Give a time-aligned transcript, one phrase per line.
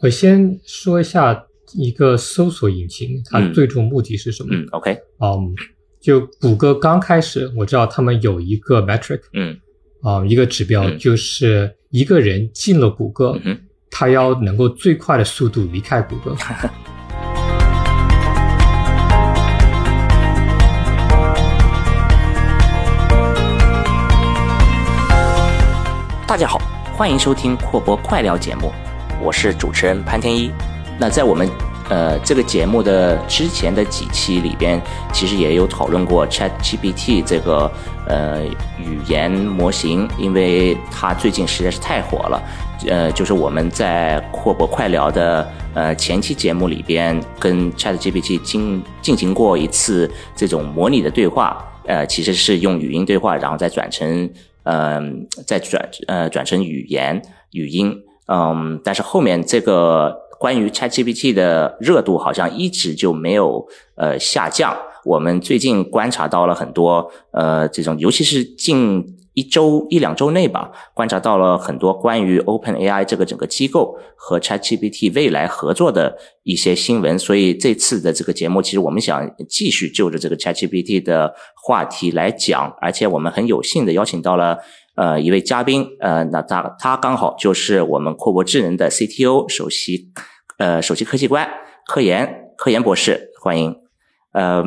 [0.00, 1.44] 我先说一下
[1.74, 4.50] 一个搜索引擎，它最终目的是什么？
[4.54, 5.52] 嗯，OK，嗯，
[6.00, 9.58] 就谷歌刚开始，我知道他们有一个 metric，嗯，
[10.02, 13.58] 啊，一个指标，就是一个人进了谷歌，嗯
[13.90, 16.36] 他要能够最快的速度离开谷歌。
[26.24, 26.60] 大家好，
[26.94, 28.70] 欢迎收听阔博快聊节目，
[29.20, 30.50] 我是主持人潘天一。
[30.98, 31.48] 那在我们
[31.90, 34.80] 呃这个节目的之前的几期里边，
[35.12, 37.70] 其实也有讨论过 Chat GPT 这个
[38.06, 38.44] 呃
[38.78, 42.42] 语言模型，因为它最近实在是太火了。
[42.86, 54.30] 呃，就是我们在阔博快聊的呃前期节目里边，跟 Chat GPT 进进行过一次这种模拟的对话，呃，其实是用语音对话，然后再转成。
[54.70, 57.90] 嗯，再转呃转成语言语音，
[58.32, 64.76] 嗯，但是后面这个关于 ChatGPT 的热度好像一直就没有呃下降。
[65.04, 69.16] 我们最近观察到了很多呃这种，尤其是近。
[69.34, 84.58] 一周一两周内吧，观察到了很多关于 OpenAI 这个整个机构和 ChatGPT 未来合作的一些新闻，所以这次的这个节目，其实我们想继续就着这个 ChatGPT 的话题来讲，而且我们很有幸的邀请到了
[84.98, 90.10] 呃一位嘉宾，呃，那他他刚好就是我们阔博智能的 CTO 首席
[90.58, 91.48] 呃首席科技官
[91.86, 93.76] 科研科研博士，欢迎，
[94.32, 94.64] 呃。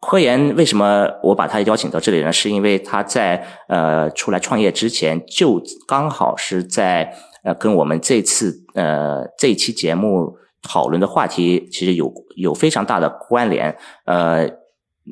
[0.00, 2.32] 科研为什么我把他邀请到这里呢？
[2.32, 13.76] 是因为他在呃出来创业之前，就刚好是在呃跟我们这次呃这期节目讨论的话题其实有有非常大的关联。
[14.04, 14.48] 呃，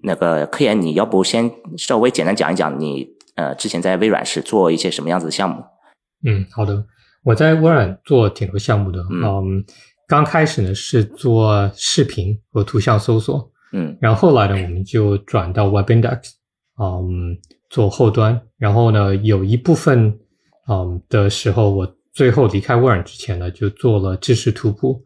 [0.04, 5.62] 那个科研，你要不先稍微简单讲一讲你呃之前在微软是做一些什么样子的项目？
[6.26, 6.84] 嗯，好的，
[7.22, 9.00] 我在微软做挺多项目的。
[9.10, 9.64] 嗯，
[10.08, 13.50] 刚开始呢是做视频和图像搜索。
[13.72, 16.32] 嗯，然后后来呢，我们就转到 Web Index，
[16.80, 17.36] 嗯，
[17.68, 18.40] 做后端。
[18.56, 20.18] 然后呢，有一部分，
[20.68, 25.02] 嗯的时候，我最后离开微软之前呢，就做了知识图谱，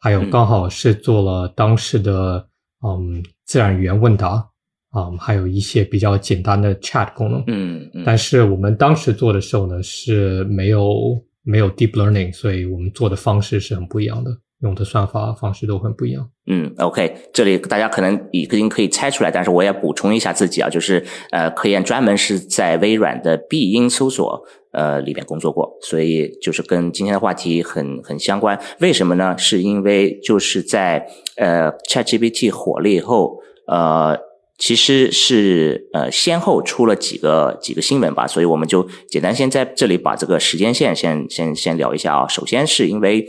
[0.00, 2.48] 还有刚好是做了当时的，
[2.86, 4.48] 嗯，自然语言问答，
[4.94, 7.42] 嗯，还有一些比较简单的 Chat 功能。
[7.46, 8.02] 嗯嗯。
[8.04, 14.30] 但是我们当时做的时候呢，是没有没有 Deep Learning，所以我们做的方式是很不一样的。
[14.60, 16.26] 用的算法方式都很不一样。
[16.46, 28.58] 嗯，OK，这里大家可能已经可以猜出来，但是我也补充一下自己啊，就是呃，科研专门是在微软的必应搜索呃里边工作过，所以就是跟今天的话题很很相关。
[28.80, 29.36] 为什么呢？
[29.36, 31.06] 是因为就是在
[31.36, 34.16] 呃 ChatGPT 火了以后，呃，
[34.58, 42.28] 其实是呃先后出了几个几个新闻吧，所以我们就简单先在这里把这个时间线先先先聊一下啊。
[42.28, 43.28] 首先是因为。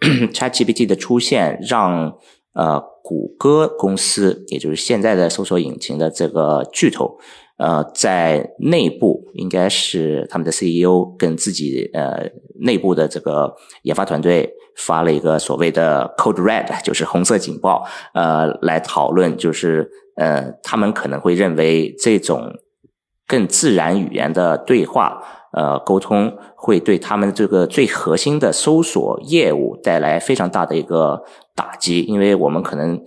[0.32, 2.16] ChatGPT 的出现让
[2.54, 7.18] 呃谷歌公司，也就是现在的搜索引擎的这个巨头，
[7.56, 12.30] 呃，在内部应该是他们的 CEO 跟自己呃
[12.60, 13.52] 内部的这个
[13.82, 22.50] 研发团队发了一个所谓的 Code Red，就是红色警报，呃，来讨论，就是呃他们可能会认为这种
[23.26, 25.22] 更自然语言的对话。
[25.50, 31.24] 呃，沟通会对他们这个最核心的搜索业务带来非常大的一个
[31.56, 33.02] 打击，因为我们可能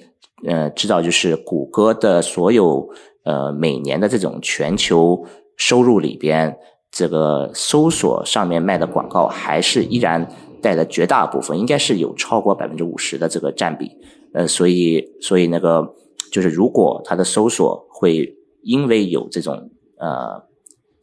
[0.47, 2.89] 呃知道，就是谷歌的所有
[3.25, 5.23] 呃每年的这种全球
[5.55, 6.57] 收入里边，
[6.89, 10.27] 这个搜索上面卖的广告还是依然
[10.61, 13.91] 带的绝大部分，应该是有超过百分之五十的这个占比。
[14.33, 15.95] 呃，所以所以那个
[16.31, 20.50] 就是如果它的搜索会因为有这种呃。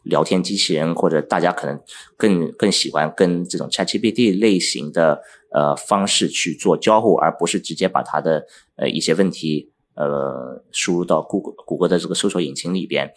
[0.04, 1.78] 聊天机器人或者大家可能
[2.16, 5.20] 更更喜欢跟这种 ChatGPT 类型的
[5.52, 13.12] 呃方式去做交互，而不是直接把它的呃一些问题呃输入到谷歌谷歌的这个搜索引擎里边，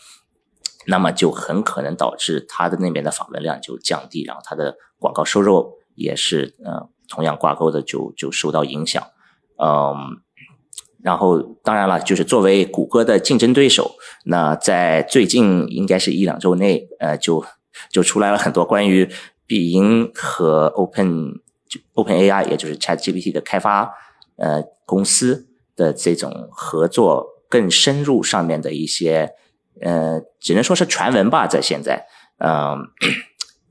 [0.86, 9.02] 那么就很可能导致它的那边的访问量就降低，然后它的广告收入也是呃同样挂钩的就就受到影响，
[9.58, 10.22] 嗯。
[11.04, 13.96] 然后，当然了，就是作为谷歌的竞争对手，
[14.26, 17.44] 那在最近应该是一两周内，呃，就
[17.90, 19.10] 就出来了很多关于
[19.48, 21.40] 必应和 Open
[21.96, 23.92] Open AI，也就是 Chat GPT 的开发
[24.36, 29.34] 呃公司的这种合作更深入上面的一些
[29.82, 32.06] 呃，只能说是传闻吧，在现在，
[32.38, 32.78] 嗯，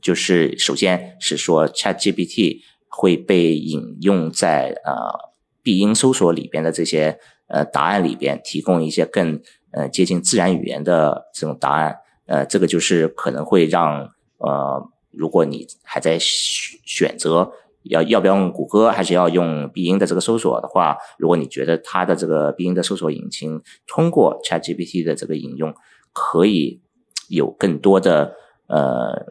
[0.00, 5.30] 就是首先是说 Chat GPT 会被引用在呃。
[5.62, 9.38] 必应搜索里边的这些呃答案里边，提供一些更
[9.72, 17.52] 呃接近自然语言的这种答案，呃，这个就是可能会让呃，如果你还在选择
[17.82, 25.74] 要要不要用谷歌，还是要用必应的这个搜索的话，如果你觉得它的这个必应的搜索引擎通过 ChatGPT 的这个引用
[26.14, 26.80] 可以
[27.28, 28.34] 有更多的
[28.66, 29.26] 呃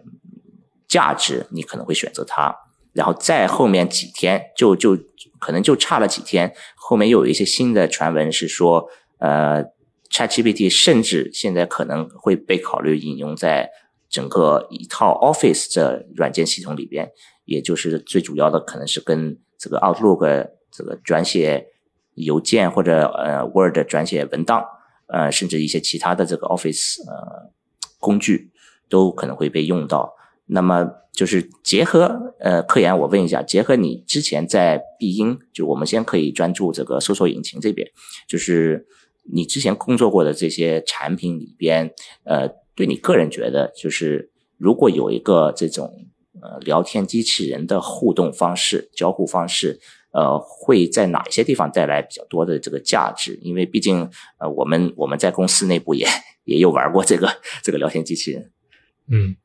[0.89, 2.53] 价值，你可能会选择它。
[2.91, 4.97] 然后再后面几天，就就
[5.39, 8.89] 可能就差了几天，后面又有一些新的传闻是说，
[9.19, 9.63] 呃
[10.11, 13.69] ，ChatGPT 甚至现在可能会被考虑引用在
[14.09, 17.11] 整个一套 Office 的软件系统里边。
[17.45, 21.67] 也就是最主要的，可能是跟这个 Outlook 这个转写
[22.13, 24.63] 邮件或者呃 Word 转写文档，
[25.07, 27.51] 呃，甚至一些其他的这个 Office 呃
[27.99, 28.51] 工具
[28.87, 30.13] 都可能会被用到。
[30.49, 37.87] 那么就是结合呃科研，我问一下，结合你之前在必应，就我们先可以专注这个搜索引擎这边，
[38.27, 38.85] 就是
[39.31, 41.93] 你之前工作过的这些产品里边，
[42.23, 46.05] 呃，对你个人觉得，就是如果有一个这种。
[46.41, 49.77] 呃，聊天机器人的互动方式、交互方式，
[50.13, 53.37] 呃，会在哪一些地方带来比较多的这个价值？
[53.41, 56.07] 因为毕竟，呃，我们我们在公司内部也
[56.45, 57.27] 也有玩过这个
[57.61, 58.51] 这个聊天机器人。
[59.11, 59.35] 嗯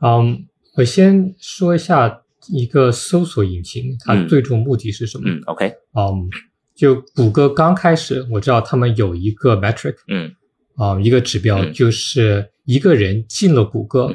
[0.00, 0.46] 嗯，
[0.76, 5.24] 我先说一下一个搜索引擎，它最终目的是什么？
[5.28, 6.28] 嗯，OK，嗯，
[6.74, 10.34] 就谷歌刚开始，我知道他们有一个 metric，嗯，
[10.76, 14.14] 啊，一个指标，就是一个人进了谷歌。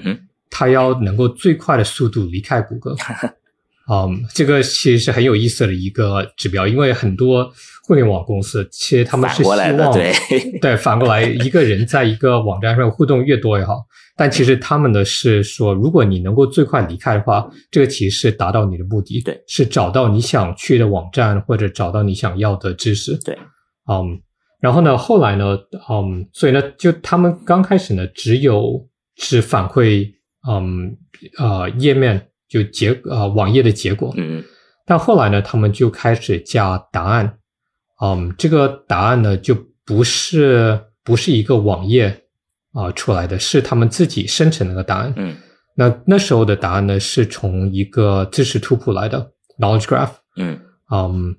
[0.54, 2.94] 他要能够最快的速度离开谷歌，
[3.89, 7.50] 嗯，这个其实是很有意思的一个指标，因为很多
[7.91, 10.13] 互联网公司其实他们是希望对。
[10.63, 13.85] 对反过来一个人在一个网站上互动越多越好，
[14.15, 23.38] 但其实他们的是说，如果你能够最快离开的话，这个其实是达到你的目的，对，是找到你想去的网站或者找到你想要的知识，对，
[23.91, 24.21] 嗯，
[24.61, 25.57] 然后呢，后来呢，
[25.89, 28.87] 嗯，所以呢，就他们刚开始呢，只有
[29.17, 30.09] 是反馈。
[30.49, 30.97] 嗯，
[31.37, 34.44] 呃，页面就结呃网页的结果，嗯，
[34.87, 37.37] 但后来呢，他们就开始加答案，
[38.03, 39.56] 嗯，这个答案呢就
[39.86, 42.24] 不是不是一个网页
[42.74, 45.36] 啊出来的，是他们自己生成那个答案，嗯，
[45.75, 50.59] 那那时候的答案呢是从一个知识图谱来的 knowledge graph，嗯，
[50.92, 51.36] 嗯，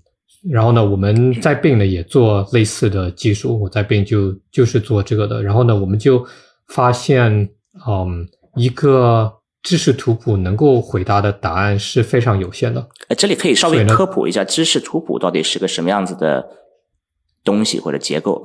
[0.50, 6.26] 然后呢，我们在 Bing 呢也做类似的技术，我在 Bing 就就是做这个的，然后呢，我们就
[6.68, 7.48] 发现，
[7.86, 8.28] 嗯。
[8.54, 9.32] 一个
[9.62, 12.88] 知识图谱能够回答的答案是非常有限的。
[13.08, 16.44] 呃，这里可以稍微科普一下，知识图谱到底是个什么样子的
[17.44, 18.44] 东西或者结构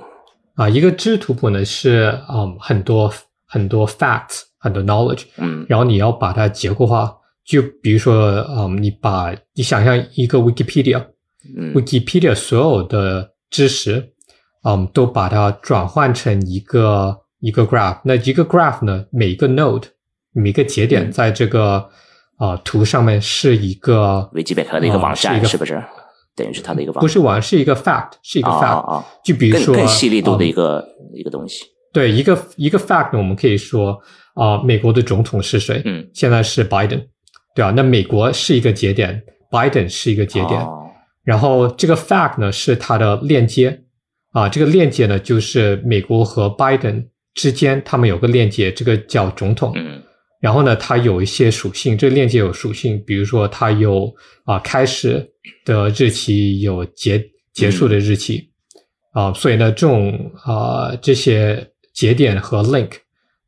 [0.56, 0.70] 啊？
[0.70, 3.12] 一个知识图谱呢是嗯很多
[3.48, 7.12] 很多 facts 很多 knowledge，嗯，然后你要把它结构化，
[7.44, 14.14] 就比如说嗯，你把你想象一个 Wikipedia，Wikipedia 所有的知识，
[14.64, 19.86] 嗯，都把它转换成一个一个 graph，那一个 graph 呢，每一个 node。
[20.38, 21.90] 每个节点在这个
[22.38, 25.84] 啊图上面是一个维基百科的一个网站，是不是？
[26.36, 29.04] 等于是它的一个网不是网，是一个 fact，是一个 fact 啊。
[29.24, 31.66] 就比如说更细力度的一个一个东西。
[31.92, 34.00] 对，一个一个 fact，我们可以说
[34.36, 35.82] 啊，美国的总统是谁？
[35.86, 37.08] 嗯，现在是 Biden，
[37.56, 37.74] 对啊。
[37.76, 39.20] 那美国是一个节点
[39.50, 40.64] ，Biden 是一个节点。
[41.24, 43.82] 然后这个 fact 呢是它的链接
[44.34, 49.74] 啊，这个链接呢就是美国和 Biden 之间他们有个链接，这个叫总统。
[49.76, 50.04] 嗯。
[50.40, 54.14] 然后呢，它有一些属性，这个链接有属性，比如说它有
[54.46, 55.28] 啊开始
[55.66, 57.24] 的日期，有结
[57.54, 58.50] 结束的日期，
[59.14, 62.92] 啊，所以呢，这种啊这些节点和 link，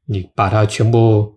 [0.08, 1.32] 你把它全部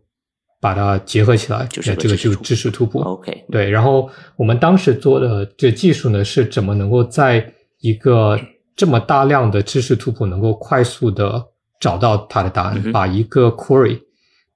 [0.59, 3.01] 把它结合起来，就是这个就知识图谱。
[3.01, 3.69] OK，对。
[3.69, 7.47] 然后我们当时做的这技术呢，是怎么能够在
[7.81, 8.41] 一个
[8.75, 11.45] 这么大量的知识图谱能够快速的
[11.79, 14.01] 找到它的答案，把一个 query。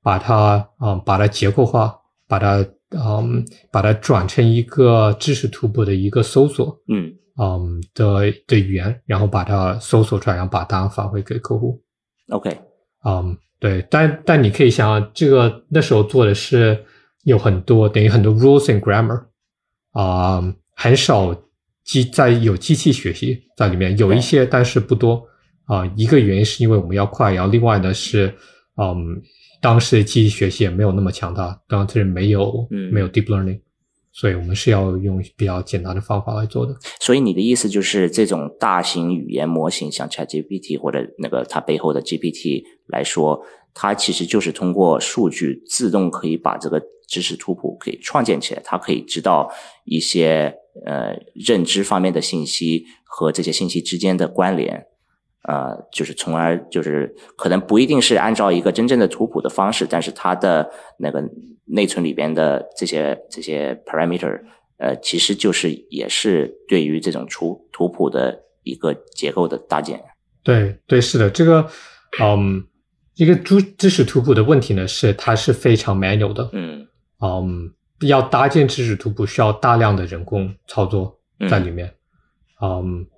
[0.06, 1.92] 把它啊，把它结构化，
[2.28, 11.82] 把它嗯，把它转成一个知识图谱的一个搜索，嗯嗯的的语言，然后把它搜索出来，然后把答案返回给客户。
[12.28, 12.56] OK，
[13.04, 16.84] 嗯，对，但但你可以想，这个那时候做的是
[17.24, 19.24] 有很多等于很多 rules and grammar
[19.90, 20.40] 啊，
[20.76, 21.34] 很少
[21.82, 25.20] 机在有机器学习在里面，有一些，但是不多
[25.64, 25.84] 啊。
[25.96, 28.32] 一个原因是因为我们要快，然后另外呢是
[28.76, 29.20] 嗯。
[29.60, 33.60] 当时的机器学习也没有那么强大，当时没有没有 deep learning，
[34.12, 36.76] 所以我们是要用比较简单的方法来做的。
[37.00, 43.40] 所以你的意思就是，这种大型语言模型，像 ChatGPT 或者那个它背后的 GPT 来说，
[43.74, 49.50] 它其实就是通过数据自动可以把这个知识图谱可以创建起来，它可以知道
[49.84, 54.86] 一些呃认知方面的信息和这些信息之间的关联。
[55.46, 61.22] 呃，就是从而就是可能不一定是按照一个真正的图谱的方式，但是它的那个
[61.66, 64.40] 内存里边的这些这些 parameter，
[64.78, 70.02] 呃，其实就是也是对于这种图图谱的一个结构的搭建。
[70.42, 71.66] 对对，是的，这个
[72.20, 72.64] 嗯，
[73.14, 76.86] 一个知知识图谱的问题呢，是它是非常 manual 的，嗯
[77.20, 81.94] 嗯，要搭建知识图谱需要大量的人工操作在里面，嗯，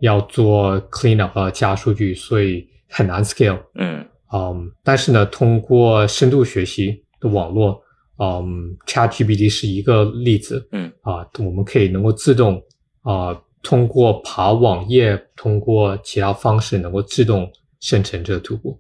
[0.01, 4.05] 要做 clean up 和加数据，所以很难 scale，嗯。
[4.31, 7.81] 嗯，但是呢，通过深度学习的网络，
[8.19, 10.93] 嗯，ChatGPT 是一个例子，嗯。
[11.01, 12.63] 啊，我们可以能够自动
[13.01, 18.79] 啊，通过爬网页，通过其他方式，能够自动生成这个图谱。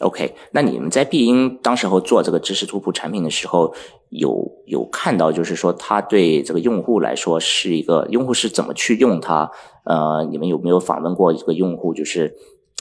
[0.00, 3.74] OK，那你们在必应当时候做这个知识图谱产品的时候，
[4.08, 9.50] 有有看到就是说它对这个用户来说是一个用户是怎么去用它？
[9.84, 11.92] 呃，你们有没有访问过这个用户？
[11.92, 12.32] 就是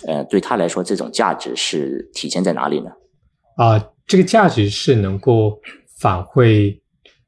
[0.08, 2.91] 呃，对他来说这种价值是体现在哪里呢？
[3.58, 5.60] 啊、这个价值是能够
[6.00, 6.79] 反馈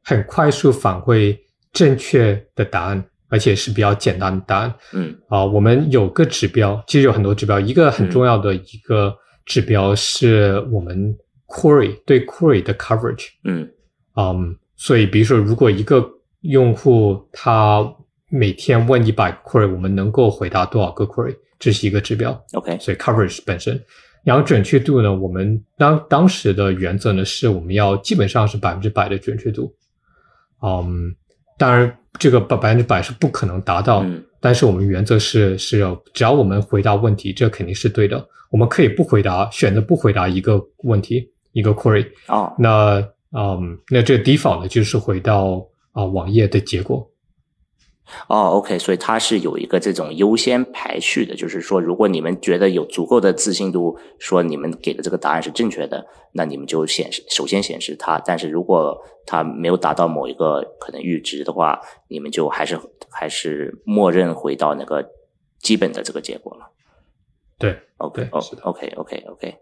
[0.03, 1.37] 很快速反馈
[1.73, 4.73] 正确的答案，而且是比较简单的答案。
[4.93, 9.13] 嗯啊、我们有个指标，其实有很多指标，一个很重要的一个
[9.45, 11.13] 指标是我们
[11.47, 13.27] query 对 query 的 coverage。
[13.43, 13.67] 嗯
[14.15, 16.05] 嗯，所以比如说，如果一个
[16.41, 17.85] 用户他
[18.29, 22.31] 每天问一百个 query，我们能够回答多少个 query，这是一个指标。
[22.53, 23.81] ，OK，所以 coverage 本身，
[24.23, 29.73] 然后准确度呢，我们当当时的原则呢，是我们要基本上是百分之百的准确度。
[30.61, 31.15] 嗯，
[31.57, 38.27] 当然这个百百分之百是不可能达到，嗯但是我们原则是是要，只要我们回答问题，这肯定是对的。
[38.49, 42.07] 我们可以不回答，选择不回答一个问题，一个 query。
[42.27, 43.07] 哦那
[43.37, 47.07] 嗯，那这 default 呢，就是回到啊、网页的结果。
[48.27, 58.21] 哦，OK，所以它是有一个这种优先排序的，就是说，如果你们觉得有足够的自信度，说你们给的这个答案是正确的，那你们就显示首先显示它。
[58.25, 62.77] 但是如果它没有达到某一个可能阈值的话，你们就还是
[63.09, 65.09] 还是默认回到那个
[65.59, 66.69] 基本的这个结果了。
[67.57, 69.55] 对，OK，哦对是的，OK，OK，OK，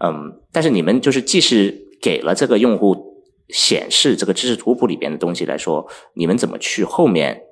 [0.00, 3.13] 嗯，但是你们就是即使给了这个用户
[3.48, 7.42] 显示这个知识图谱里边的东西来说，你们怎么去后面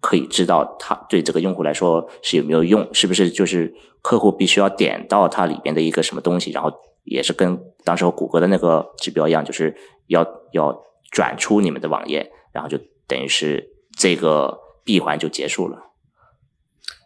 [0.00, 2.88] 可以知道它对这个用户来说是有没有用？
[2.92, 6.72] 是不是就是客户必须要点到它里边的一个什么东西，然后
[7.04, 10.76] 也是跟当时候谷歌的那个指标一样，就是要要
[11.10, 15.78] 转出你们的网页，然后就等于是这个闭环就结束了。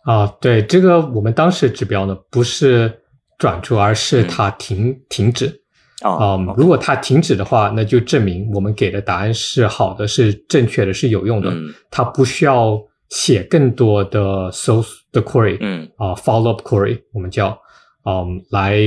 [0.04, 3.02] 啊，对，这个我们当时指标呢不是
[3.38, 5.64] 转出，而是它停、停止。
[6.04, 11.50] 哦，嗯，如果它停止的话，那就证明我们给的答案是好的、是正确的、是有用的。
[11.50, 11.72] 嗯。
[11.90, 15.88] 它不需要写更多的搜的 query 嗯。
[15.96, 17.58] 啊、follow up query，我们叫
[18.04, 18.78] 嗯来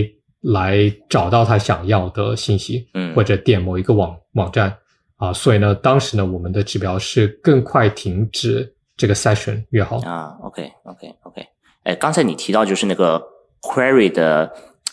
[0.42, 4.78] 来找到他想要的信息，嗯，或者点某一个网网站。
[5.18, 9.98] 啊、所以呢，当时呢，我们的指标是更快停止这个 session 越好。
[9.98, 11.46] 啊，OK，OK，OK，
[11.84, 13.22] 哎，刚才你提到就是那个
[13.62, 14.50] query 的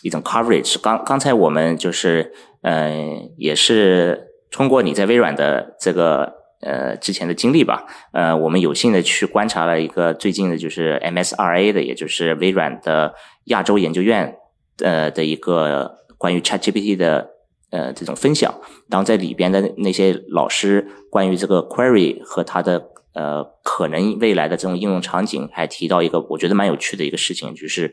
[0.06, 2.32] 一种 coverage，刚刚才我们就是
[2.62, 2.92] 呃
[3.36, 13.14] 也是通过你在微软的这个呃之前的经历吧，呃，我们有幸的去观察了一个最近的就是 MSRA 的，也就是微软的
[13.46, 14.36] 亚洲研究院
[14.78, 17.28] 呃的一个关于 ChatGPT 的
[17.70, 18.54] 呃这种分享，
[18.88, 27.92] 然后在里边的那些老师关于这个 query 和它的呃可能未来的这种应用场景，还提到一个我觉得蛮有趣的一个事情，就是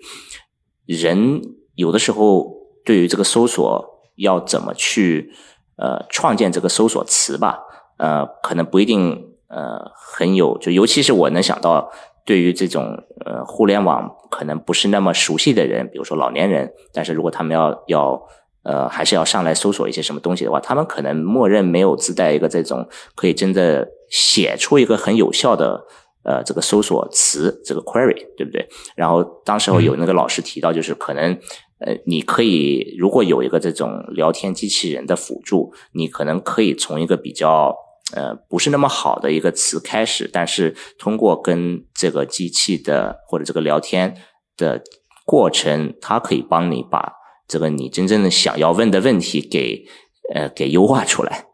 [0.86, 1.42] 人
[1.76, 2.54] 有的时候
[2.86, 3.84] 对于这个搜索
[4.16, 5.32] 要怎么去
[5.78, 7.60] 呃创建这个搜索词吧，
[7.98, 11.92] 呃，可能不一定呃很有，就尤其是我能想到，
[12.26, 18.22] 对于这种呃互联网可能不是那么熟悉的人，比如说老年人，但是如果他们要要
[18.64, 25.86] 呃还是要上来搜索一些什么东西的话，他们可能默认没有自带一个这种可以真的写出一个很有效的。
[26.24, 28.68] 呃，这个搜索词，这个 query，对不对？
[28.96, 31.38] 然后当时候有那个老师提到，就是可能，
[31.80, 37.76] 呃，你可以如果有一个这种聊天机器人的辅助，你可能可以从一个比较
[38.16, 44.16] 呃不是那么好的一个词开始，但是通过跟这个机器的或者这个聊天
[44.56, 44.82] 的
[45.26, 47.14] 过程，它可以帮你把
[47.48, 49.86] 这个你真正的想要问的问题给
[50.34, 51.46] 呃给优化出来。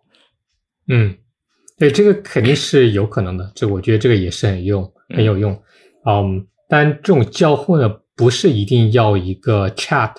[0.88, 1.18] 嗯，
[1.80, 3.52] 对，这个肯定是有可能的。
[3.56, 5.52] 这我觉得这个也是很用，很有用。
[6.06, 10.12] 嗯，但这种交互呢，不是一定要一个 chat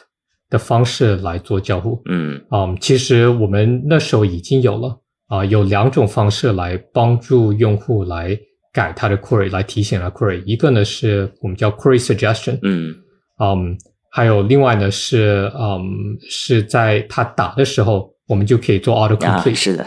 [0.48, 2.00] 的方式来做交互。
[2.06, 4.98] 嗯嗯，其实我们那时候已经有了
[5.28, 8.36] 啊、有两种方式来帮助用户来
[8.72, 10.42] 改他的 query，来提醒他 query。
[10.44, 12.92] 一个呢是我们叫 query suggestion，嗯
[13.38, 13.78] 嗯，
[14.10, 15.82] 还有另外呢是嗯
[16.28, 19.86] 是在他打的时候，我们就可以做 auto 啊，complete，、是的，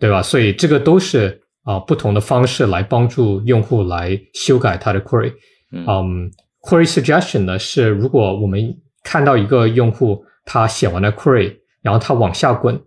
[0.00, 0.22] 对吧？
[0.22, 5.32] 所以这个都是啊不同的方式来帮助用户来修改他的 query。
[5.70, 6.28] 嗯
[6.62, 12.80] ，query suggestion 呢是如果我们看到一个用户他写完了 query，然后他往下滚，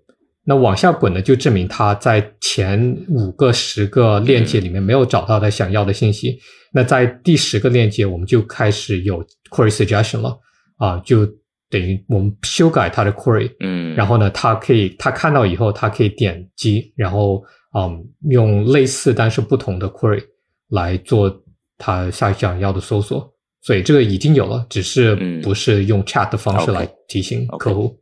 [0.43, 6.39] 那往下滚呢就证明他在前五个、十个链接里面没有找到他想要的信息。
[6.74, 10.38] 那在第十个链接，我们就开始有 query suggestion 了
[10.77, 11.27] 啊，就
[11.74, 17.44] 等于我们修改它的 query，嗯，然后呢，他可以他看到以后，他可以点击，然后
[17.75, 20.24] 嗯，用类似但是不同的 query
[20.70, 21.36] 来做
[21.80, 28.00] 他下想要的搜索，所以这个已经有了，只是不是用 chat 的方式来提醒客户。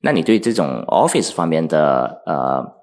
[0.00, 2.78] 那你对这种 Office 方面的呃？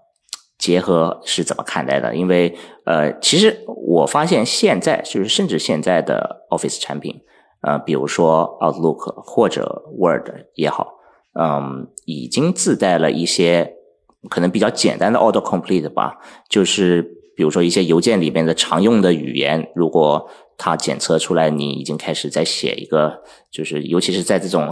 [0.57, 2.15] 结合是怎么看待的？
[2.15, 2.55] 因为
[2.85, 7.13] 呃，其实我发现现在就是甚至现在的 Office 产品，
[7.65, 10.99] 呃，比如说 Outlook 或者 Word 也好，
[11.33, 13.73] 嗯，已经自带了一些
[14.29, 17.01] 可能比较简单的 Auto Complete 吧，就是
[17.35, 24.69] 比如说一些邮件里面的常用的语言，如果它检测出来你已经开始在写一个，就是尤其是在这种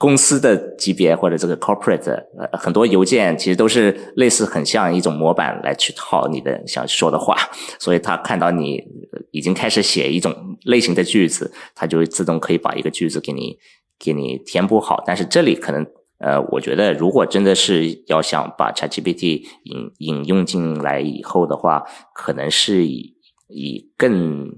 [0.00, 7.36] 公司的级别或者这个 corporate，呃，很多邮件其实都是类似很像一种模板来去套你的想说的话，
[7.78, 8.82] 所以他看到你
[9.30, 13.58] 已经开始写一种类型的句子，它就会自动可以把一个句子给你
[13.98, 15.02] 给你填补好。
[15.04, 15.86] 但是这里可能，
[16.18, 23.14] 呃，我觉得如果真的是要想把 ChatGPT 引引用进来以后的话，可能是以
[23.48, 24.50] 以更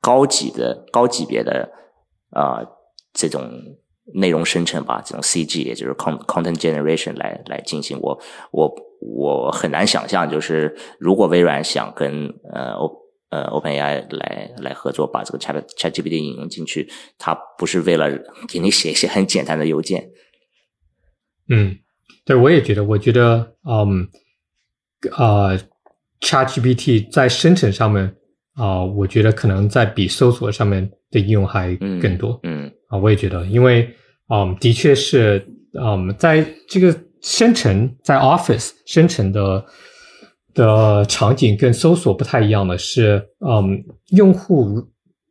[0.00, 1.70] 高级的高级别的
[2.30, 2.66] 啊
[3.12, 3.48] 这种
[4.14, 7.98] 内容生成吧，这种 CG 也就是 content generation 来来进行。
[8.00, 8.18] 我
[8.50, 12.90] 我我很难想象，就是如果微软想跟呃 O
[13.30, 16.88] 呃 OpenAI 来来合作，把这个 Chat ChatGPT 引用进去，
[17.18, 18.10] 它不是为了
[18.48, 20.10] 给你写一些很简单的邮件。
[21.48, 21.78] 嗯，
[22.24, 24.08] 对，我也觉得，我觉得，嗯，
[25.12, 25.56] 啊
[26.20, 28.14] ，ChatGPT 在生成上面。
[28.54, 32.40] 啊，我觉得可能在比搜索上面的应用还更多。
[32.42, 33.88] 嗯，啊，我也觉得，因为，
[34.28, 35.46] 嗯，的确是，
[35.80, 39.64] 嗯，在这个生成在 Office 生成的
[40.54, 44.82] 的场景跟搜索不太一样的是，嗯，用户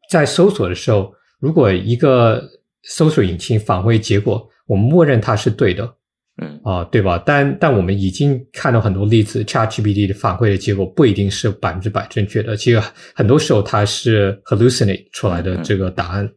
[0.09, 2.43] 在搜索的时候，如果一个
[2.83, 5.93] 搜索引擎返回结果，我们默认它是对的。
[6.39, 7.17] 嗯啊，对吧？
[7.25, 12.55] 但但我们已经看到很多例子，ChatGPT 的反馈的结果不一定是百分之百正确的。
[12.55, 12.79] 其实
[13.15, 16.23] 很多时候它是 hallucinate 出来的这个答案。
[16.25, 16.31] 嗯，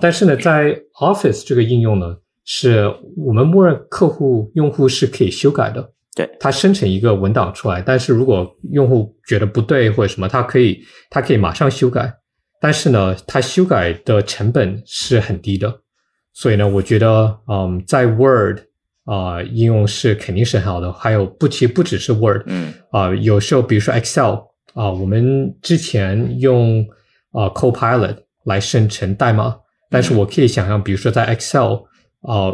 [0.00, 5.92] 但是呢，在 Office 这个应用呢，是我们默认客户用户是可以修改的。
[6.14, 12.12] 对，它生成一个文档出来，但是如果用户觉得不对或者什么，它可以它可以马上修改。
[12.60, 15.80] 但是呢，它修改的成本是很低的。
[16.32, 18.60] 所以呢，我觉得，嗯，在 Word。
[19.06, 20.92] 啊，应用是肯定是很好的。
[20.92, 24.34] 还有不，其实不只是 Word，嗯，啊，有时候比如说 Excel，
[24.74, 26.84] 啊，我们之前用
[27.30, 29.56] 啊 Copilot 来生成代码，
[29.90, 31.74] 但是我可以想象，比如说在 Excel，
[32.22, 32.50] 啊，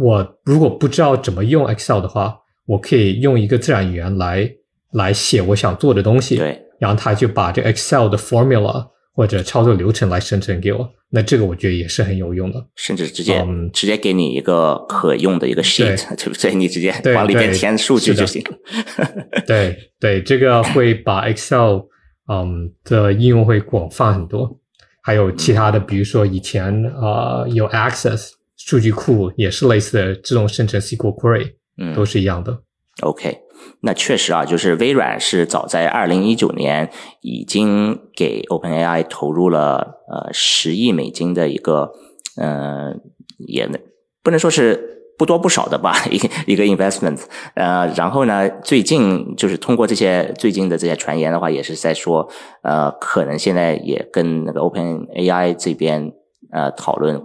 [0.00, 4.50] 我如果不知道怎么用 Excel 的话，我可以用一个自然语言来
[4.92, 10.88] 来写我想做的东西，对，然后它就把这 Excel 的 formula 或者操作流程来生成给我。
[11.12, 16.54] 那这个我觉得也是很有用的，甚至直接直接给你一个可用的一个 sheet，对 不对？
[16.54, 18.40] 你直接往里面填数据就行。
[19.44, 21.80] 对对，这个会把 Excel
[22.28, 24.59] 嗯的应用会广泛很多，
[25.02, 32.62] 还有其他的，比如说以前啊有 Access 数据库也是类似的自动生成 SQL query，嗯，都是一样的。
[33.02, 33.38] OK。
[33.82, 41.92] 那确实啊，就是微软是早在二零一九年已经给 OpenAI 投入了呃十亿美金的一个
[42.36, 42.94] 呃
[43.38, 43.68] 也
[44.22, 47.20] 不能说是不多不少的吧 一个一个 investment
[47.54, 52.26] 呃然后呢最近就是通过这些最近的这些传言的话也是在说
[52.62, 56.12] 呃可能现在也跟那个 OpenAI 这边
[56.50, 57.22] 呃讨论。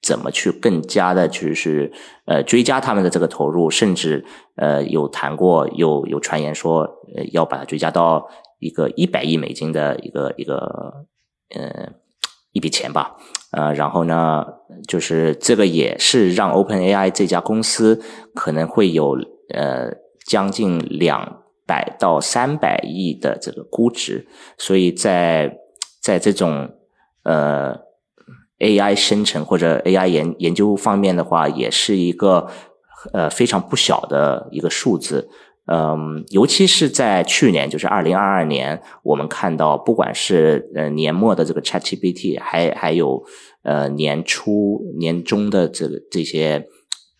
[0.00, 1.92] 怎么去更加的，就是
[2.24, 6.82] 呃追加他们的这个投入，甚至呃有谈过，有有传言说，
[7.16, 8.28] 呃要把它追加到
[8.60, 10.54] 一个一百亿美金的一个一个
[11.52, 11.90] 呃
[12.52, 13.16] 一笔钱吧，
[13.52, 14.44] 呃然后呢，
[14.86, 18.00] 就是这个也是让 OpenAI 这家公司
[18.34, 19.18] 可能会有
[19.54, 19.92] 呃
[20.26, 25.58] 将近两百到三百亿的这个估值，所以在
[26.00, 26.70] 在这种
[27.24, 27.86] 呃。
[28.60, 32.48] AI 生成或者 AI 研研究方面的话，也是一个
[33.12, 35.30] 呃非常不小的一个数字，
[35.70, 43.22] 嗯，尤其是在去年，就是二零二二年，我们看到不管是呃年末的这个 ChatGPT，还还有
[43.62, 46.66] 呃年初、年中的这个这些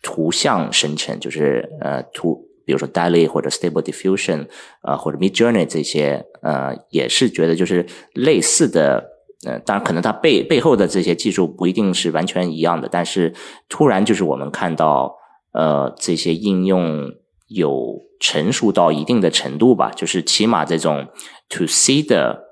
[0.01, 2.47] 图像生成，就是呃图。
[2.65, 4.47] 比如说 DALL-E 或者 Stable Diffusion
[4.81, 7.83] 啊，或者 Midjourney 这些，呃，也是觉得就是
[8.13, 9.03] 类似的。
[9.47, 13.33] 呃，当然可能它背背后的这些技术不一定是完全一样的，但是
[13.69, 15.15] 突然就是我们看到，
[15.53, 17.09] 呃，这些应用
[17.47, 21.07] 有成熟到一定的程度吧，就是起码这种
[21.49, 22.43] To C 的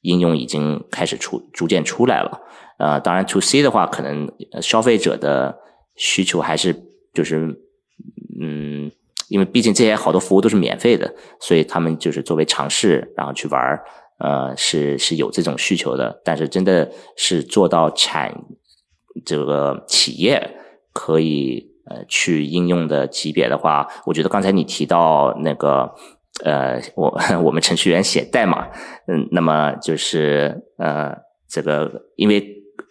[0.00, 2.40] 应用已经开始出逐渐出来了。
[2.78, 5.58] 呃，当然 To C 的话，可能消费者的
[5.96, 6.74] 需求还是
[7.12, 7.60] 就是，
[8.40, 8.90] 嗯，
[9.28, 13.84] 因为毕竟这些好多服务都是免费的，所以他们就是作为尝试，然后去玩儿。
[14.22, 18.44] 呃，是是有这种需求的，但是真的是做到产
[19.24, 20.58] 这个企业
[20.92, 25.92] 可以呃去应用的级别的话，我觉得刚才你提到那个
[26.44, 28.68] 呃，我 我们程序员写代码，
[29.06, 31.14] 嗯，那么就是呃
[31.48, 32.42] 这个因为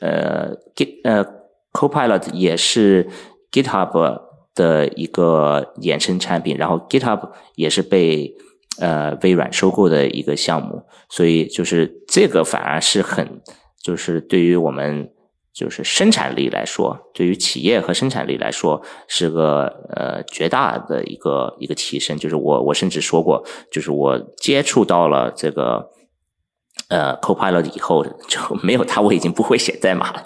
[0.01, 1.25] 呃 Git 呃
[1.73, 3.09] Copilot 也是
[3.51, 4.21] GitHub
[4.53, 8.35] 的一个衍生产品，然后 GitHub 也是被。
[8.81, 13.41] 呃，微软收购的一个项目，所以就是这个反而是很，
[13.83, 15.11] 就是对于我们
[15.59, 22.17] 就是生产力来说，对于企业和生产力来说是个呃绝大的一个一个提升。
[22.17, 25.89] 就是我我甚至说过，就是我接触到了这个
[26.87, 30.23] 呃 Copilot 以后，就 没有它我已经不会写代码了。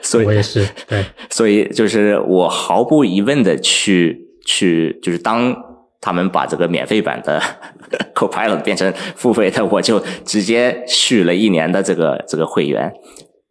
[0.00, 5.56] 所以我也是对，所以就是我毫不疑问的去去就是当。
[6.02, 7.38] 他们把这个免费版的
[8.16, 12.90] Copilot 变成付费的，我就直接续了一年的这个这个会员。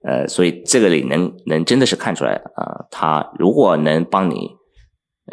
[0.09, 4.49] 呃，所以这个里能能真的是看出来啊，它如果能帮你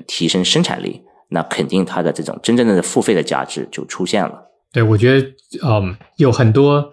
[0.07, 4.35] 提升生产力，那肯定它的这种真正的付费的价值就出现了。
[4.73, 5.27] 对，我觉得
[5.67, 6.93] 嗯，有很多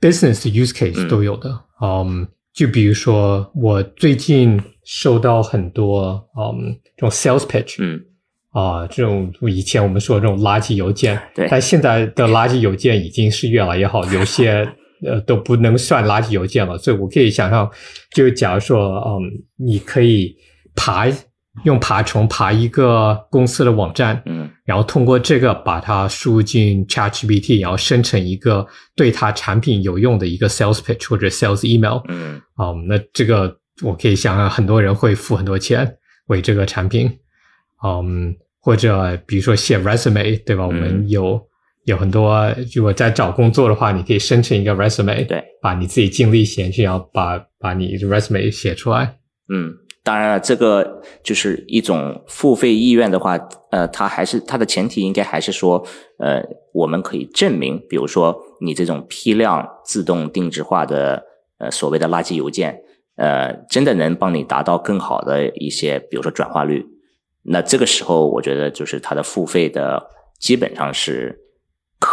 [0.00, 1.50] business use case 都有的。
[1.82, 7.76] 嗯，就比如说我最近收到很多嗯这种 sales pitch。
[7.80, 8.00] 嗯。
[8.54, 14.64] 啊，这种以前我们说这种垃圾邮件，对，但现在的垃圾邮件已经是越来越好，有些
[15.04, 16.76] 呃都不能算垃圾邮件了。
[16.78, 17.70] 所以我可以想象，
[18.14, 19.20] 就假如说，嗯，
[19.56, 20.36] 你可以
[20.74, 21.06] 爬
[21.64, 37.10] 用爬虫爬一个公司的网站，嗯，然后通过这个把它输入进 ChatGPT，然后生成一个对它产品有用的一个 sales pitch 或者 sales email，嗯，啊，那这个我可以想象，很多人会付很多钱为这个产品，
[37.84, 38.34] 嗯。
[38.66, 40.66] 或者比如说写 resume 对吧？
[40.66, 41.38] 我们有
[41.84, 49.18] 有很多，如果在找工作的话，你可以生成一个 resume，对，把你自己经历写进去，然后把把你 resume 写出来。
[49.48, 53.38] 嗯，当然了，这个就是一种付费意愿的话，
[53.70, 55.86] 呃，它还是它的前提应该还是说，
[56.18, 56.42] 呃，
[56.72, 61.22] 我们可以证明，比如说你这种批量自动定制化的
[61.58, 62.80] 呃所谓的垃圾邮件，
[63.16, 66.86] 呃，真的能帮你达到更好的一些，比如说转化率。
[67.42, 70.02] 那这个时候，我觉得就是它的付费的
[70.40, 71.38] 基本上是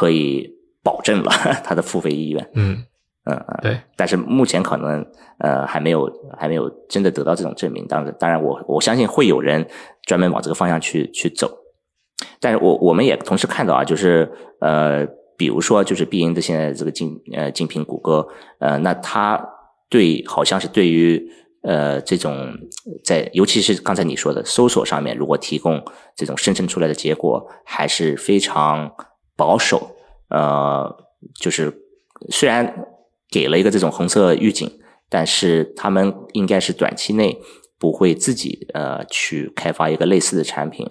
[0.01, 0.49] 可以
[0.81, 1.29] 保证了
[1.63, 2.49] 他的付费意愿。
[2.55, 2.83] 嗯
[3.25, 3.79] 嗯嗯，对。
[3.95, 5.05] 但是目前可能
[5.37, 7.85] 呃还没有还没有真的得到这种证明。
[7.85, 9.67] 当然，当然我我相信会有人
[10.07, 11.47] 专门往这个方向去去走。
[12.39, 14.27] 但是我我们也同时看到啊，就是
[14.59, 15.05] 呃，
[15.37, 18.27] 比如说就是必应的现在这个竞呃竞品谷歌
[18.59, 19.39] 呃，那它
[19.87, 21.21] 对好像是对于。
[21.63, 22.51] 呃，这种
[23.05, 25.79] 在尤其是刚才你说的搜索上面，如果提供
[26.15, 28.91] 这种生成出来的结果还是非常
[29.36, 29.96] 保守，
[30.30, 31.06] 呃，
[31.39, 31.74] 就是
[32.30, 32.88] 虽然
[33.30, 34.70] 给了一个这种红色预警，
[35.10, 37.41] 但是他们应该是短期内
[37.80, 40.88] 不会自己呃去开发一个类似的产品，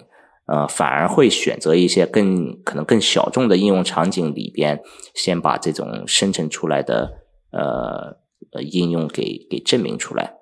[0.47, 4.81] 呃，反而会选择一些更可能更小众的应用场景里边，
[5.13, 7.13] 先把这种生成出来的
[7.51, 8.17] 呃
[8.61, 10.35] 应用给给证明出来。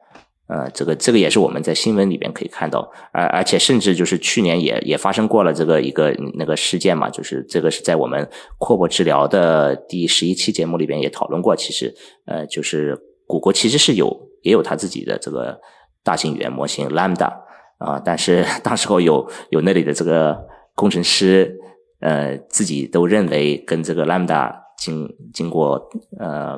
[0.49, 11.55] 呃，这个这个也是我们在新闻里边可以看到，而而且甚至就是去年也也发生过了这个一个那个事件嘛，就是这个是在我们阔博治疗的第十一期节目里边也讨论过。
[11.55, 11.93] 其实，
[12.25, 15.59] 呃，就是谷歌其实是有也有它自己的这个
[16.03, 17.31] 大型语言模型 Lambda
[17.77, 20.35] 啊，但是 当时候有有那里的这个
[20.73, 21.55] 工程师，
[21.99, 25.87] 呃，自己都认为跟这个 Lambda 经经过
[26.19, 26.57] 呃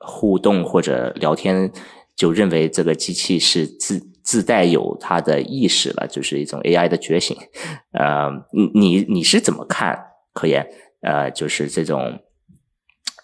[0.00, 1.70] 互动或者聊天。
[2.20, 7.34] 就认为这个机器是自自带有它的意识了，就是一种 AI 的觉醒。
[7.92, 9.98] 呃，你你你是怎么看？
[10.34, 10.66] 科研？
[11.00, 12.20] 呃，就是这种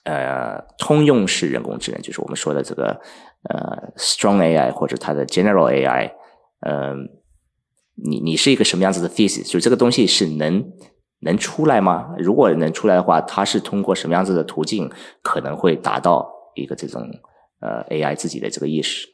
[0.04, 2.98] 呃通用式人工智能，就是我们说的这个
[3.50, 6.12] 呃 Strong AI 或者它的 General AI。
[6.66, 7.06] 嗯，
[8.02, 9.46] 你你是一个什么样子的 thesis？
[9.46, 10.72] 就这个东西是能
[11.20, 12.14] 能出来吗？
[12.16, 14.90] 如果能出来的话，它是通过什么样子的途径
[15.22, 17.02] 可能会达到一个这种？
[17.60, 19.08] 呃，AI 自己的这个意识，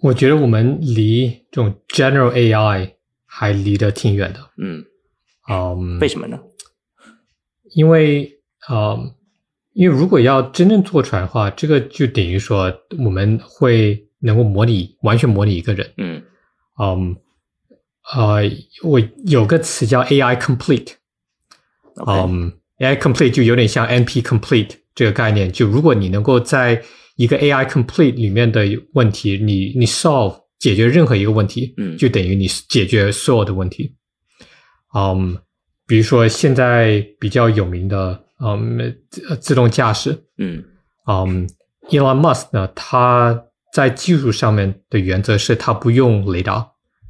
[0.00, 4.50] 我觉得我们离这种 general AI 还离得挺远的。
[4.56, 4.84] 嗯，
[5.48, 6.40] 嗯，为什么呢？
[7.74, 9.14] 因为嗯，
[9.72, 15.94] 因为如果要真正做出来的话，这个就等于说我们会能够模拟完全模拟一个人。
[15.96, 16.22] 嗯
[16.78, 17.16] 嗯，
[18.14, 18.42] 呃，
[18.82, 20.94] 我有个词叫 AI complete。
[22.06, 25.50] 嗯，AI complete 就有点像 NP complete 这个概念。
[25.50, 26.82] 就如果你能够在
[27.16, 33.94] 一个 AI complete 里面的问题，你你 solve 解决任何一个问题，嗯就等于你解决所有的问题。
[34.94, 35.36] 嗯，
[35.86, 40.62] 比如说现在比较有名的，嗯，自自动驾驶，嗯
[41.06, 41.48] 嗯
[41.90, 46.66] ，Elon Musk 呢，他在技术上面的原则是他不用雷达，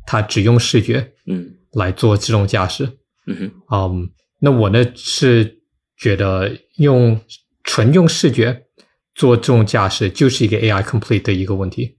[0.06, 2.84] 他只用视觉嗯来做自动驾驶。
[3.26, 5.58] 嗯哼，嗯，那我呢是
[5.96, 7.20] 觉得用
[7.72, 8.66] 纯用视觉
[9.14, 11.96] 做自动驾驶就是一个 AI complete 的一个问题。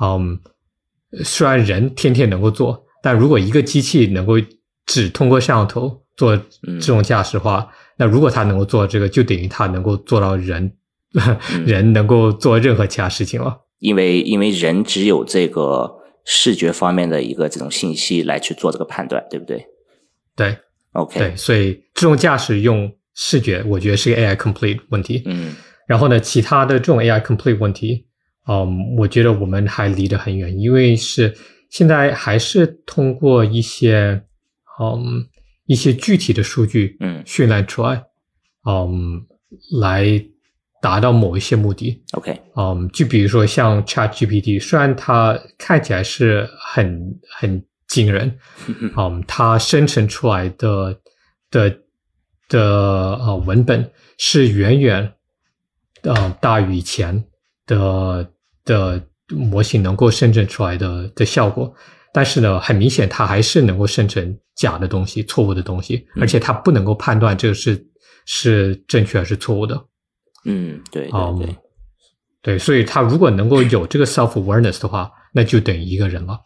[0.00, 0.40] 嗯，
[1.22, 4.32] 虽然人天天能够做，但如果一个机器能够
[4.86, 6.36] 只通过摄像头做
[6.80, 10.76] 自动驾驶的话，那如果它能够做这个，就等于它能够做到人、
[11.64, 13.56] 人能够做任何其他事情了。
[13.78, 15.88] 因为因为人只有这个
[16.24, 19.64] 视觉方面的一个这种信息来去做这个判断，对不对
[20.34, 20.58] 对
[20.94, 25.22] ？OK，对，所以自动驾驶用视觉，我觉得是个 AI complete 问题。
[25.26, 25.56] 嗯
[25.88, 28.06] 然后呢，其他的这种 AI complete 问题，
[28.46, 31.34] 嗯，我觉得我们还离得很远，因为是
[31.70, 34.22] 现在还是通过一些
[34.78, 35.26] 嗯
[35.66, 38.02] 一些具体的数据嗯训练出来，
[38.68, 39.24] 嗯，
[39.80, 40.22] 来
[40.82, 42.00] 达到某一些目的。
[42.12, 48.38] ，OK，嗯，就比如说像 ChatGPT，虽然它看起来是很很惊人，
[48.96, 51.00] 嗯，它生成出来的
[51.50, 51.74] 的
[52.48, 52.60] 的
[53.16, 55.12] 呃文本是远远
[56.02, 57.24] 呃大于以前
[57.66, 58.30] 的
[58.64, 61.72] 的模型能够生成出来的的效果，
[62.12, 67.86] 但是呢，很明显它还是能够生成假的东西、错误的东西，嗯而且它不能够判断这个是
[68.24, 69.84] 是正确还是错误的。
[70.44, 71.56] 嗯，对对嗯对，
[72.40, 76.38] 对，所以他如果能够有这个 self awareness 的话，那就等于一个人了。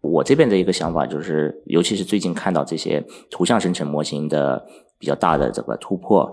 [0.00, 4.64] 我这边的一个想法就是，尤其是最近看到这些图像生成模型的
[4.98, 6.30] 比较大的这个突破，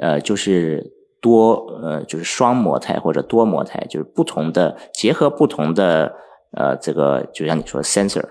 [0.00, 6.14] 呃，就是多呃，就是双模态或者多模态，就是不同的结合不同的
[6.52, 8.24] 呃，这个就像你说的 sensor，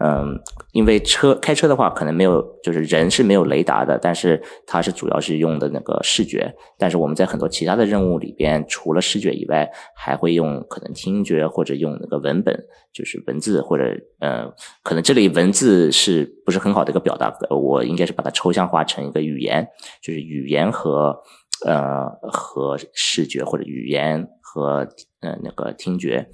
[0.00, 0.40] 嗯，
[0.72, 6.54] 因为车开车的话，可能没有，就是人是没有雷达的，但是它是主要是用的那个视觉。
[6.78, 12.56] 但是我们在很多其他的任务里边，除了视觉以外，还会用可能听觉或者用那个文本，
[12.92, 13.84] 就是文字或者
[14.20, 14.48] 呃，
[14.84, 17.36] 可能这里文字是不是很好的一个表达？
[17.50, 19.66] 我应该是把它抽象化成一个语言，
[20.00, 21.20] 就是语言和
[21.66, 24.88] 呃和视觉或者语言和
[25.22, 26.28] 呃那个听觉。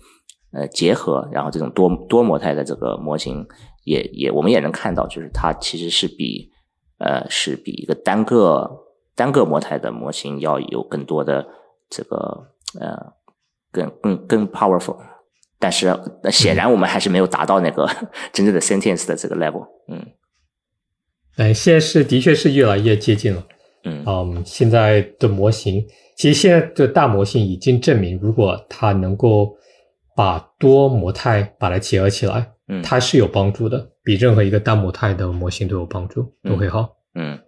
[0.54, 3.46] 呃结合，然后这种多多模态的这个模型
[3.84, 6.50] 也也我们也能看到，就是它其实是比
[6.98, 8.70] 呃是比一个单个
[9.14, 11.46] 单个模态的模型要有更多的
[11.90, 12.46] 这个
[12.80, 13.12] 呃
[13.70, 14.96] 更更更 powerful，
[15.58, 15.88] 但是
[16.22, 17.88] 呃显然我们还是没有达到那个
[18.32, 20.06] 真正的 sentence 的这个 level，嗯。
[21.36, 23.44] 哎，现在是的确是越来越接近了。
[23.82, 24.04] 嗯。
[24.06, 25.84] 嗯，现在的模型，
[26.16, 29.56] 其实现在的大模型已经证明，如果它能够
[30.16, 36.96] 把多模态把它结合起来，嗯它是有帮助的，比任何一个单模态的模型都有帮助，都会好。
[37.14, 37.38] 嗯，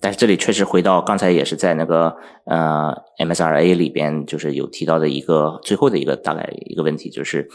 [0.00, 7.48] 但是这里确实回到刚才也是在那个呃 MSRA 里边，就是有提到的一个最后的一个大概一个问题，就是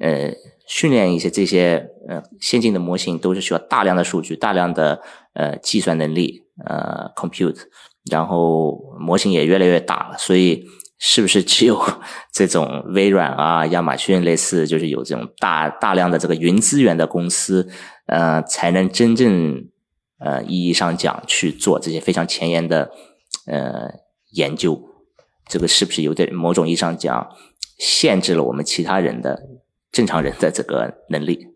[0.00, 0.32] 呃
[0.66, 5.00] 训练一些这些呃先进的模型都是需要大量的数据、大量的
[5.34, 7.58] 呃计算能力呃 compute，
[8.10, 10.64] 然后模型也越来越大了，所以。
[10.98, 11.80] 是不是只有
[12.32, 17.68] 这种微软啊、亚马逊类似，就是有这种大大量的这个云资源的公司，
[18.06, 19.64] 呃，才能真正
[20.18, 22.90] 呃意义上讲去做这些非常前沿的
[23.46, 23.88] 呃
[24.32, 24.80] 研究？
[25.46, 27.26] 这个是不是有点某种意义上讲
[27.78, 29.40] 限制了我们其他人的
[29.90, 31.46] 正常人的这个能力？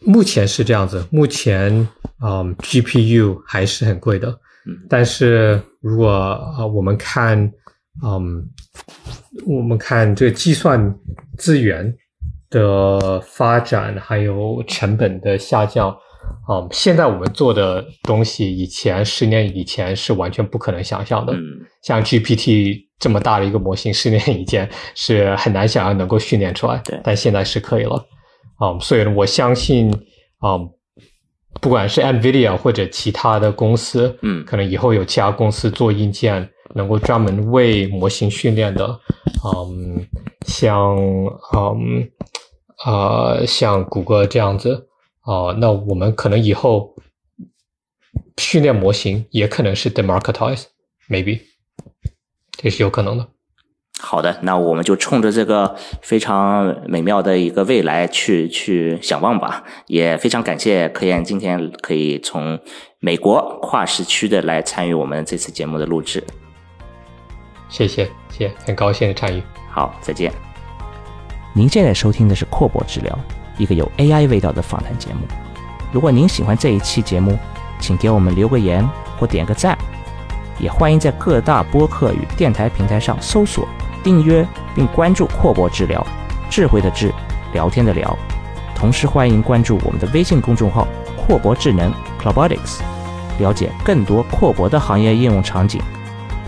[0.00, 1.88] 目前是这样子，目前
[2.22, 4.28] 嗯 GPU 还是很贵的，
[4.66, 7.52] 嗯但是如果啊、我们看
[8.04, 8.48] 嗯
[9.46, 10.94] 我们看这个计算
[11.36, 11.94] 资源
[12.50, 15.94] 的发展，还有成本的下降，
[16.48, 21.32] 嗯，现在我们做的东西，以前十年以前是完全不可能想象的。
[21.32, 21.42] 嗯
[21.80, 28.04] 像 GPT 这么大的一个模型，十年以前是很难想象能够训练出来，对但现在是可以了。
[28.60, 29.88] 嗯，所以我相信，
[30.44, 30.68] 嗯，
[31.60, 39.00] 不管是 NVIDIA 或者其他的公司，嗯可能以后有其他公司做硬件，能够专门为模型训练的，
[39.44, 40.06] 嗯，
[40.46, 40.96] 像
[41.54, 42.08] 嗯
[42.86, 44.88] 呃，像谷歌这样子，
[45.24, 46.94] 哦，那我们可能以后
[48.36, 51.40] 训练模型也可能是 democratize，maybe，
[52.52, 53.28] 这是有可能的。
[54.00, 59.64] 好的，那我们就冲着这个非常美妙的一个未来去去想望吧。
[59.88, 62.60] 也非常感谢科研今天可以从
[63.00, 66.22] 美国跨时区的来参与我们这次节目的录制。
[67.68, 69.42] 谢谢，谢谢，很高兴的参与。
[69.70, 70.32] 好，再见。
[71.52, 73.18] 您现在收听的是阔博治疗，
[73.56, 75.20] 一个有 AI 味道的访谈节目。
[75.92, 77.38] 如果您喜欢这一期节目，
[77.80, 79.76] 请给我们留个言或点个赞。
[80.58, 83.68] 也欢迎在各大播客与电台平台上搜索。
[84.02, 86.04] 订阅并关注阔博治疗，
[86.48, 87.12] 智慧的智，
[87.52, 88.16] 聊天的聊。
[88.74, 90.86] 同时欢迎关注我们的微信公众号
[91.18, 92.78] “阔博智能 （Clobotics）”，
[93.38, 95.82] 了解更多阔博的行业应用场景，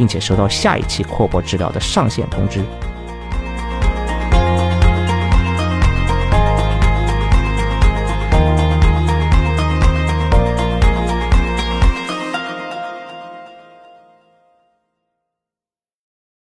[0.00, 2.64] 并且收到下一期扩博治疗的上线通知。